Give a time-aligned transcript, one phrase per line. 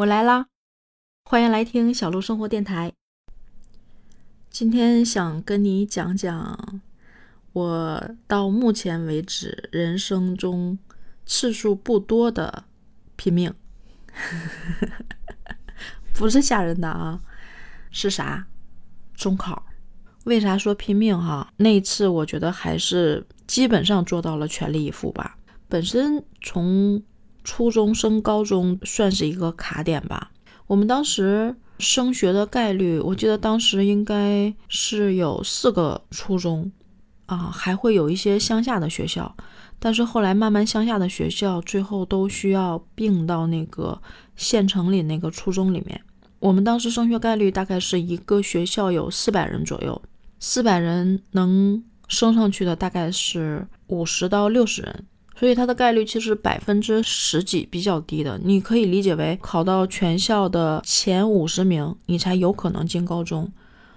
[0.00, 0.46] 我来啦，
[1.24, 2.94] 欢迎来听小鹿生活电台。
[4.48, 6.80] 今天想跟你讲讲
[7.52, 10.78] 我到目前为止人生中
[11.26, 12.64] 次数不多的
[13.16, 13.52] 拼命，
[16.16, 17.20] 不是吓人的啊，
[17.90, 18.46] 是啥？
[19.12, 19.66] 中考。
[20.24, 21.52] 为啥说拼命哈？
[21.58, 25.36] 那一次我觉得还是基本上做到了全力以赴吧。
[25.68, 27.02] 本身从
[27.44, 30.30] 初中升高中算是一个卡点吧。
[30.66, 36.70] 我们当时升学的概率，我记得当时应该是有四个初中
[37.26, 39.34] 啊，还会有一些乡下的学校。
[39.82, 44.00] 但是后来慢慢乡下的学校最后都需要并到那个
[44.36, 45.98] 县城里那个初中里面。
[46.38, 50.00] 我们当时升学概率大概是一个学校有四百人左右，
[50.38, 55.06] 四百人能升上去的大概是五十到六十人。
[55.40, 58.38] 所以它的概率其实百分之十几，比较低的。
[58.44, 63.50] 你可以理解为考到全校的前五十名，你才有可能进高中。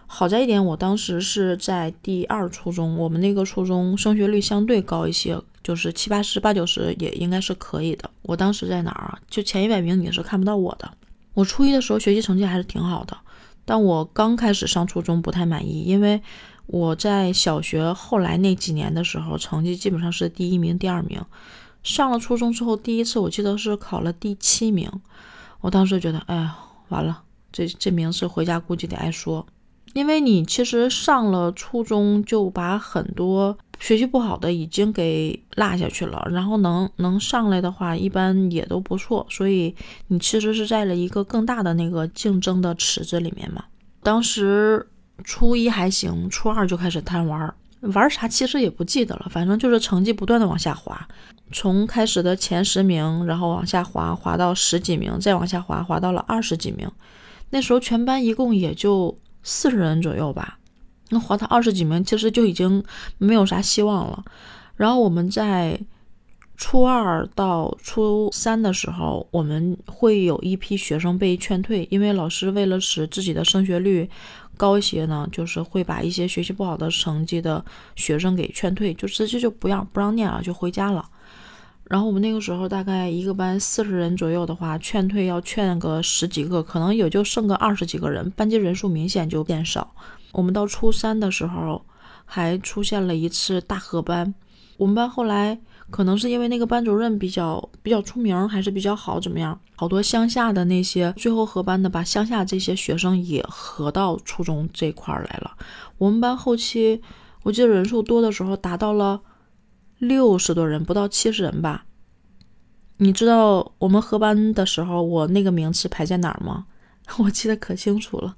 [0.08, 8.10] 好在一点，我当时是在第二初中，我们那个初中升学率相对高一些，就是七八十、八九十也应该是可以的。
[8.22, 9.20] 我当时在哪儿啊？
[9.30, 10.90] 就前一百名你是看不到我的。
[11.34, 13.18] 我初一的时候学习成绩还是挺好的，
[13.66, 16.22] 但我刚开始上初中不太满意，因为。
[16.66, 21.22] 我在小学后来那几年的时候，成绩基本上是第一名、第二名。
[21.84, 24.90] 上了初中之后，第一次我记得是考了第七名。
[25.60, 29.46] 我当时觉得，哎呀，完了，这这名次回家估计得挨说。
[29.94, 39.28] 因为你其实上了初中，就把很多学习不好的已经给落下去了，然后能能上来的话，一般也都不错。
[39.30, 39.76] 所以
[40.08, 43.66] 你其实是在了一个更大的那个竞争的池子里面嘛。
[44.02, 44.88] 当时。
[45.24, 51.08] 初一还行，初二就开始贪玩，玩啥其实也不记得了，反正就是成绩不断的往下滑，
[51.52, 56.90] 从开始的前十名，然后往下滑，滑到十几名，再往下滑，滑到了二十几名。
[57.52, 60.58] 那时候全班一共也就四十人左右吧，
[61.10, 62.84] 那滑到二十几名，其实就已经
[63.18, 64.24] 没有啥希望了。
[64.76, 65.80] 然后我们在
[66.66, 74.10] 初二到初三的时候，我们会有一批学生被劝退，因为老师为了使自己的升学率。
[74.56, 77.64] 高一些呢，就是会把一些学习不好的成绩的
[77.98, 81.06] 学生给劝退，就直接就不让不让念了，就回家了。
[81.84, 89.94] 然后我们那个时候大概一个班四十人左右的话，劝退要劝个十几个，可能也就剩个二十几个人，班级人数明显就变少。
[90.32, 91.84] 我们到初三的时候，
[92.24, 94.34] 还出现了一次大合班，
[94.78, 95.60] 我们班后来。
[95.94, 99.60] 可能是因为那个班主任比较比较出名，还是比较好，怎么样？
[99.76, 105.56] 好多乡下的那些最后合班的，把乡下这些学生也合到初中这块来了。
[106.00, 107.00] 我们班后期
[107.44, 109.22] 我记得人数多的时候达到了
[110.00, 111.86] 六十多人，不到七十人吧。
[112.98, 116.66] 你知道我们合班的时候，我那个名次排在哪儿吗？
[117.20, 118.36] 我记得可清楚了，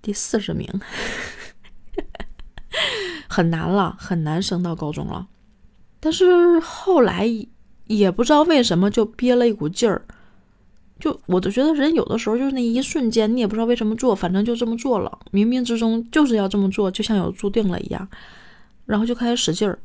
[0.00, 0.66] 第四十名，
[3.28, 5.28] 很难了，很难升到高中了。
[6.04, 7.26] 但是后来
[7.86, 10.04] 也不知道为什么就憋了一股劲儿，
[11.00, 18.06] 就我就觉得人有的时候就是那一瞬间，你也不知道为什么做，反正就这么做了，冥冥之中就是要这么做，就像有注定了一样，
[18.84, 19.78] 然后就开始使劲儿。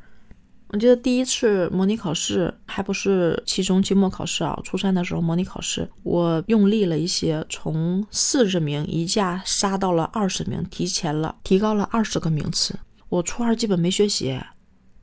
[0.68, 12.78] 我记得第一次模拟考试还不是期中、期末考试啊，初三的时候模拟考试，我用力了一些，从四十名一下杀到了二十名，提前了，提高了二十个名次。
[13.08, 14.38] 我初二基本没学习。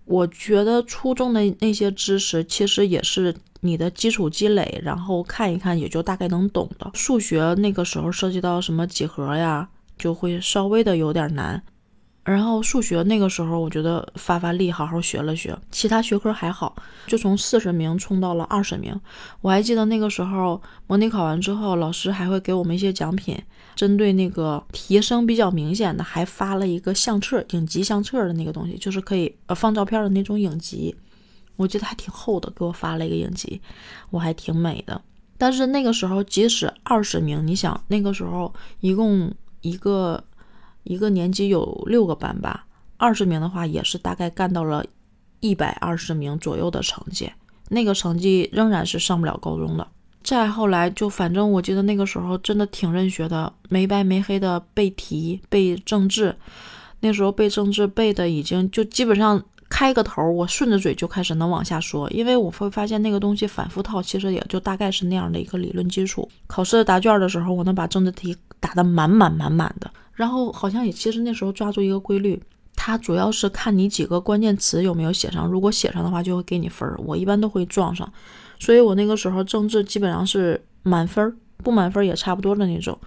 [0.07, 6.91] 我觉得初中的那些知识其实也是你的基础积累，然后看一看也就大概能懂的。
[6.95, 9.69] 数学那个时候涉及到什么几何呀，
[9.99, 11.63] 就会稍微的有点难。
[12.27, 16.75] 然后数学那个时候，我觉得发发力，好好学了学，其他学科还好，
[17.07, 19.01] 就从四十名冲到了二十名。
[19.41, 23.41] 我还记得那个时候模拟考完之后，老师还会给我们一些奖品，
[23.77, 30.97] 针对那个提升比较明显的，还发了一个相册，影集相册的那个东西，就是可以呃放照片的那种影集。
[31.55, 33.61] 我记得还挺厚的，给我发了一个影集，
[34.11, 35.01] 我还挺美的。
[35.39, 40.25] 但是那个时候，即使二十名，你想那个时候一共一个。
[40.87, 42.65] 一个年级有六个班吧，
[42.97, 44.85] 二十名的话也是大概干到了
[45.41, 47.31] 一百二十名左右的成绩，
[47.69, 49.87] 那个成绩仍然是上不了高中的。
[50.23, 56.35] 再后来就反正我记得那个时候真的挺认学的，没白没黑的背题背政治，
[57.01, 66.29] 那时候背政治背的已经就基本上开个头，我顺着嘴就开始能往下说，因为我会发现那个东西反复套，其实也就大概是那样的一个理论基础。
[66.47, 69.89] 考试答卷的时候，我能把政治题答得满满满满的。
[70.17, 72.43] 然后好像也其实那时候抓住一个规律，
[72.75, 76.99] 它主要是看你几个关键词有没有写上，如果写上的话就会给你分儿。
[77.05, 78.11] 我一般都会撞上，
[78.59, 82.99] 所以我那个时候政治基本上是满分儿，不满分儿也差不多的那种。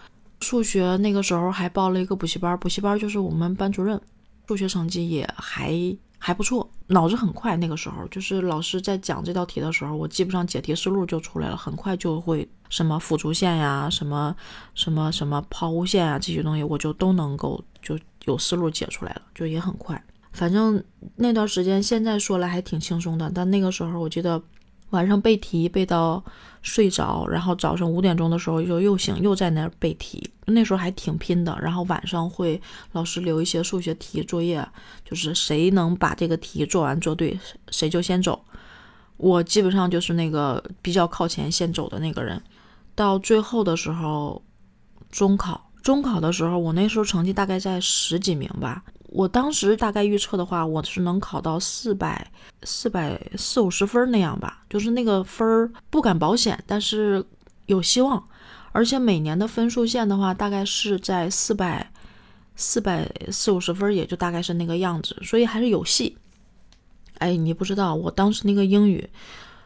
[0.41, 3.99] 数学那个时候还报了一个补习班，补习班就是我们班主任，
[4.47, 5.75] 数学成绩也还
[6.17, 7.55] 还不错，脑子很快。
[7.57, 14.35] 那个时候就是老师在讲这道题的时候，我基本上解题思路就出来了，很快就会什么辅助线呀，什么
[14.75, 20.03] 什么什么抛物线啊这些东西，我就都能够就有思路解出来了，就也很快。
[20.33, 20.83] 反正
[21.15, 24.41] 那段时间现在说来还挺轻松的，但那个时候我记得。
[24.91, 26.23] 晚上背题背到
[26.61, 30.29] 睡着，然后早上五点钟的时候就又醒，又在那儿背题。
[30.45, 31.57] 那时候还挺拼的。
[31.61, 34.67] 然后晚上会老师留一些数学题作业，
[35.05, 37.39] 就是谁能把这个题做完做对，
[37.69, 38.43] 谁就先走。
[39.17, 42.41] 我基本上就是那个比较靠前先走的那个人。
[42.95, 44.41] 到最后的时候，
[45.11, 48.83] 中考，中考的时候，我那时候成绩大概在十几名吧。
[49.11, 52.31] 我当时大概预测的话，我是能考到四百、
[52.63, 57.25] 四百四五十分那样吧，就是那个分儿不敢保险，但是
[57.65, 58.23] 有希望。
[58.71, 61.91] 而且每年的分数线的话，大概是在四百、
[62.55, 66.15] 四百四五十分，也就大概是那个样子，所以还是有戏。
[67.17, 69.09] 哎，你不知道，我当时那个英语，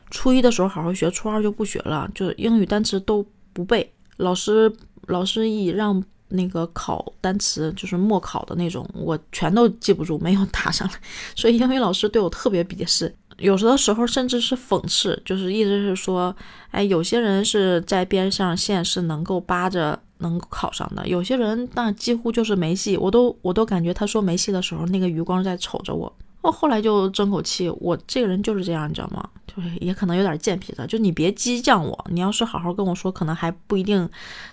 [0.10, 3.94] 初一的时候好好学，初二就不学了，就英语单词都不背。
[4.16, 4.74] 老师，
[5.08, 6.02] 老师一让。
[6.30, 10.94] 那个考单词就是默考的那种，我全都记不住，没有答上来，
[11.36, 16.36] 所以英语老师对我特别鄙视，有的时候甚至是讽刺，就是意思是说，
[16.72, 26.12] 哎，有些人是在边上线是能够扒着能考上的，有些人那几乎就是没戏，我都我都感觉他说没戏的时候，那个余光在瞅着我。
[26.44, 29.28] 我后来就争口气，我这个人就是这样，你知道吗？
[29.48, 34.08] 就是也可能有点贱皮的，就你别激将我，你要是好好跟我说，可能还不一定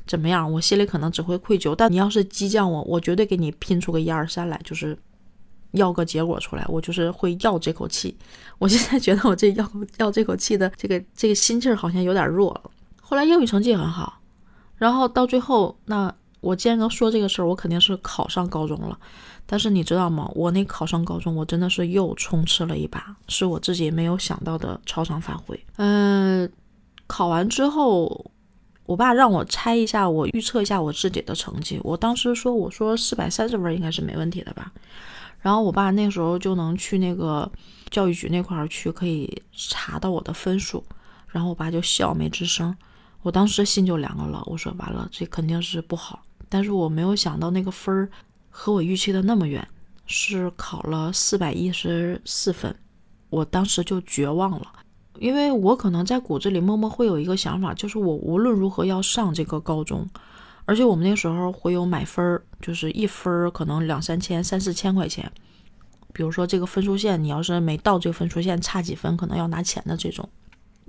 [0.07, 1.75] 怎么样，我心里可能只会愧疚。
[1.75, 4.97] 但你要是激将我，我绝对给你拼出个一二三来，就是
[5.73, 8.17] 要个结果出来，我就是会要这口气。
[8.59, 12.71] 我现在觉得我这要要这口气的这个这个心气儿好像有点弱了。
[13.01, 14.21] 后来英语成绩很好，
[14.77, 18.99] 然后到最后，那我既然能说这个事儿，我肯定是考上高中了。
[19.47, 20.31] 但是你知道吗？
[20.35, 25.59] 我那考上高中，我真的是又冲刺了一把，是我自己没有想到的超常发挥。
[25.77, 26.51] 嗯，
[27.07, 28.31] 考完之后，
[28.87, 31.81] 我爸让我猜一下，我预测一下我自己的成绩。
[31.83, 34.73] 我当时说，我说四百三十分应该是没问题的吧。
[35.41, 37.51] 然后我爸那时候就能去那个
[37.91, 40.85] 教育局那块儿去，可以查到我的分数。
[41.29, 42.77] 然后我爸就笑没吱声。
[43.23, 46.23] 我当时心就凉了，我说完了，这肯定是不好。
[46.51, 48.11] 但是我没有想到那个分儿。
[48.53, 49.67] 和我预期的那么远，
[50.07, 52.75] 是考了四百一十四分，
[53.31, 54.67] 我当时就绝望了，
[55.21, 60.05] 因为我可能在骨子里默默会有一个想法，就是我无论如何要上这个高中，
[60.65, 65.31] 而且我们那时候会有买分儿，就是一分儿可能两三千、三四千块钱，
[66.13, 70.29] 比如说这个分数线，你要是没到这个分数线，差几分可能要拿钱的这种。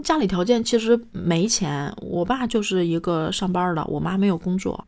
[0.03, 4.87] 家里条件其实没钱，我爸就是一个上班的，我妈没有工作，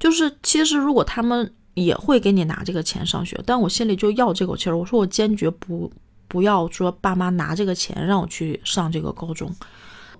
[0.00, 1.54] 就是其实如果他们。
[1.74, 4.76] 也会给你拿这个钱上学，但我心里就要这口气儿。
[4.76, 5.90] 我说我坚决不
[6.26, 9.54] 不要说爸妈拿这个钱让我去上这个高中，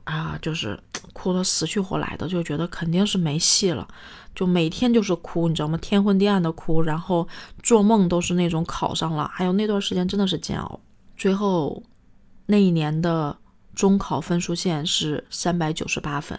[0.05, 0.79] 啊，就是
[1.12, 3.87] 哭得死去活来的，就觉得肯定是没戏了，
[4.32, 5.77] 就每天就是哭，你知道吗？
[5.79, 7.27] 天昏地暗的哭，然后
[7.65, 9.29] 做梦都是那种考上了。
[9.35, 10.81] 还有那段时间真的是煎熬。
[11.17, 11.82] 最后
[12.47, 13.37] 那一年的
[13.75, 16.38] 中考分数线是三百九十八分，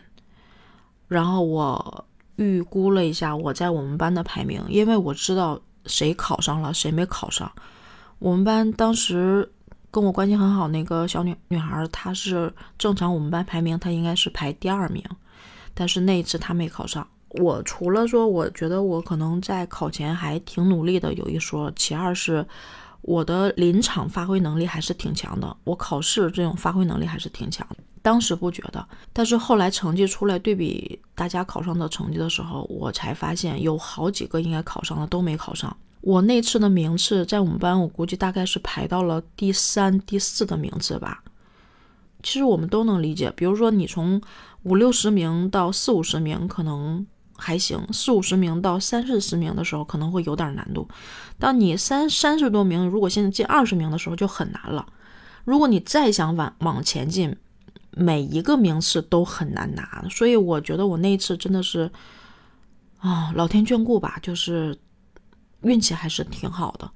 [1.10, 2.06] 然后我。
[2.42, 7.52] 预估了一下我在我们班的排名，因为我知道谁考上了，谁没考上。
[8.18, 9.48] 我们班当时
[9.92, 15.04] 跟我关系很好那个小女女孩，她是正常我们班排名，她应该是排第二名，
[15.76, 17.08] 但是那一次她没考上。
[17.30, 22.46] 我除了说我觉得我可能在考前还挺努力的有一说，其二是
[23.04, 27.78] 我的临场发挥能力还是挺强的，我考试这种发挥能力还是挺强的。
[28.02, 35.76] 当时不觉得，但是后来成绩出来对比大家考上的成绩的时候，我才发现有好几个应该考上的都没考上。
[36.02, 41.24] 我那次的名次在我们班，我估计大概是排到了第三、第四的名次吧。
[42.24, 44.20] 其实我们都能理解，比如说你从
[44.64, 47.06] 五六十名到四五十名可能
[47.38, 50.88] 还行，四五十名到三四十名的时候可能会有点难度。
[51.38, 54.88] 当你三三十多名，如果现在进二十名的时候就很难了。
[55.46, 57.36] 如果你再想往往前进，
[57.92, 61.92] 每一个名次都很难拿，所以我觉得我那一次真的是
[63.00, 64.78] 啊，老天眷顾吧，就是
[65.62, 66.90] 运气还是挺好的。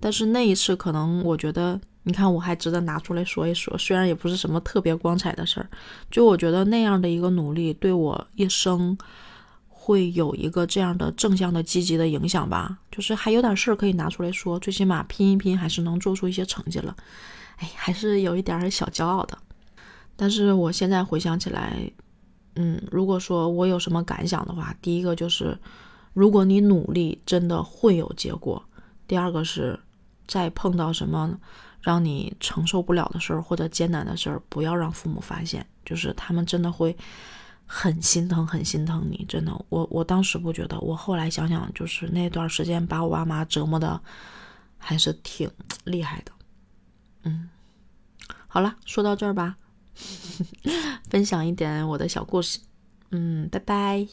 [0.00, 5.70] 但是那一次可能我觉得，你看我还值得拿出来说一说，虽然也不是什么特别光彩的事儿，
[6.10, 8.98] 就我觉得那样的一个努力对我一生
[9.68, 12.78] 会有一个这样的正向的积极的影响吧。
[12.90, 16.96] 就是还有点事儿可以拿出来说，最起码拼一拼还是能做出一些成绩了。
[17.58, 19.38] 哎，还是有一点小骄傲的。
[20.16, 21.90] 但是我现在回想起来，
[22.54, 25.58] 嗯，如果说我有什么感想的话，第一个就是，
[26.12, 28.62] 如果你努力，真的会有结果；
[29.08, 29.78] 第二个是，
[30.26, 31.38] 在碰到什么
[31.80, 36.96] 让你承受不了的事儿或者艰难的事儿，不要让父母发现，就是他们真的会
[37.66, 39.24] 很心疼，很心疼你。
[39.28, 44.00] 真的，我我当时不觉得，我后来想想，就是那段时间把我爸妈折磨的
[44.78, 45.50] 还是挺
[45.84, 46.32] 厉害的。
[47.24, 47.48] 嗯，
[48.46, 49.56] 好了，说到这儿吧。
[51.10, 52.58] 分享一点我的小故事，
[53.10, 54.06] 嗯，拜拜。